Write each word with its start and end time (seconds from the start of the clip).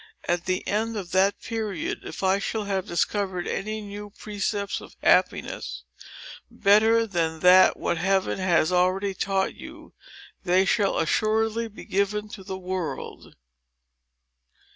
At 0.27 0.45
the 0.45 0.67
end 0.67 0.97
of 0.97 1.11
that 1.11 1.39
period, 1.39 1.99
if 2.03 2.23
I 2.23 2.39
shall 2.39 2.63
have 2.63 2.87
discovered 2.87 3.47
any 3.47 3.81
new 3.81 4.09
precepts 4.09 4.81
of 4.81 4.95
happiness, 5.03 5.83
better 6.49 7.05
than 7.05 7.39
what 7.75 7.99
Heaven 7.99 8.39
has 8.39 8.71
already 8.71 9.13
taught 9.13 9.53
you, 9.53 9.93
they 10.43 10.65
shall 10.65 10.97
assuredly 10.97 11.67
be 11.67 11.85
given 11.85 12.29
to 12.29 12.43
the 12.43 12.57
world." 12.57 13.35